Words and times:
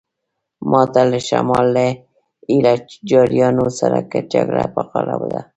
ماته 0.71 1.01
له 1.11 1.19
شمال 1.27 1.65
له 1.75 1.85
ایله 2.51 2.73
جاریانو 3.09 3.65
سره 3.79 3.97
جګړه 4.33 4.65
په 4.73 4.81
غاړه 4.89 5.15
ده. 5.33 5.41